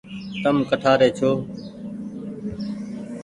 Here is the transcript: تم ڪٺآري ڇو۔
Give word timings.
تم 0.43 0.55
ڪٺآري 0.69 1.09
ڇو۔ 1.17 1.29